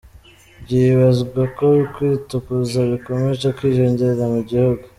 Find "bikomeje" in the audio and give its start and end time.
2.91-3.47